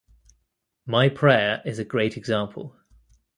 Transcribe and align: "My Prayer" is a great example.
"My 0.87 1.09
Prayer" 1.09 1.61
is 1.63 1.77
a 1.77 1.85
great 1.85 2.17
example. 2.17 2.75